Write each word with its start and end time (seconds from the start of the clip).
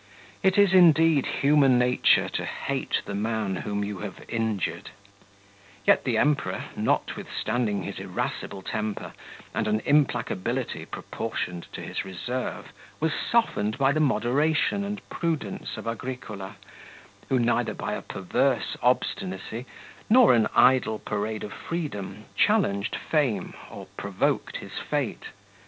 It 0.41 0.57
is, 0.57 0.73
indeed, 0.73 1.27
human 1.27 1.77
nature 1.77 2.27
to 2.29 2.43
hate 2.43 3.03
the 3.05 3.13
man 3.13 3.57
whom 3.57 3.83
you 3.83 3.99
have 3.99 4.25
injured; 4.27 4.89
yet 5.85 6.05
the 6.05 6.17
Emperor, 6.17 6.63
notwithstanding 6.75 7.83
his 7.83 7.99
irascible 7.99 8.63
temper 8.63 9.13
and 9.53 9.67
an 9.67 9.79
implacability 9.81 10.85
proportioned 10.89 11.67
to 11.73 11.81
his 11.81 12.03
reserve, 12.03 12.73
was 12.99 13.11
softened 13.13 13.77
by 13.77 13.91
the 13.91 13.99
moderation 13.99 14.83
and 14.83 15.07
prudence 15.09 15.77
of 15.77 15.85
Agricola, 15.87 16.55
who 17.29 17.37
neither 17.37 17.75
by 17.75 17.93
a 17.93 18.01
perverse 18.01 18.75
obstinacy 18.81 19.67
nor 20.09 20.33
an 20.33 20.47
idle 20.55 20.97
parade 20.97 21.43
of 21.43 21.53
freedom 21.53 22.25
challenged 22.35 22.95
fame 22.95 23.53
or 23.69 23.85
provoked 23.97 24.57
his 24.57 24.79
fate. 24.79 25.25